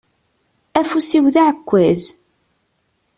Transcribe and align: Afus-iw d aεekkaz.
Afus-iw 0.79 1.25
d 1.33 1.35
aεekkaz. 1.41 2.03